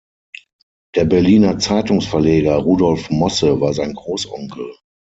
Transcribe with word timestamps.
Der 0.95 1.05
Berliner 1.05 1.59
Zeitungsverleger 1.59 2.55
Rudolf 2.55 3.11
Mosse 3.11 3.61
war 3.61 3.75
sein 3.75 3.93
Großonkel. 3.93 4.73